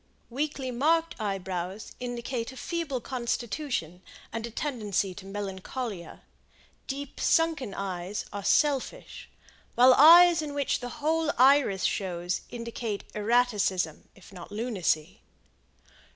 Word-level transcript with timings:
Weakly 0.31 0.71
marked 0.71 1.13
eyebrows 1.19 1.91
indicate 1.99 2.51
a 2.51 2.57
feeble 2.57 3.01
constitution 3.01 4.01
and 4.33 4.47
a 4.47 4.49
tendency 4.49 5.13
to 5.13 5.27
melancholia, 5.27 6.23
Deep 6.87 7.19
sunken 7.19 7.75
eyes 7.75 8.25
are 8.33 8.43
selfish, 8.43 9.29
while 9.75 9.93
eyes 9.93 10.41
in 10.41 10.55
which 10.55 10.79
the 10.79 10.89
whole 11.05 11.31
iris 11.37 11.83
shows 11.83 12.41
indicate 12.49 13.03
erraticism, 13.13 14.09
if 14.15 14.33
not 14.33 14.51
lunacy. 14.51 15.21